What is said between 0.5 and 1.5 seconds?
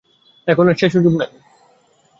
এখন আর সে সুযোগ নাই।